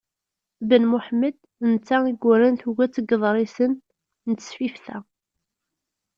[0.67, 3.73] Ben Muḥemmed, d netta i yuran tuget n yiḍrisen
[4.29, 4.97] n tesfift-a.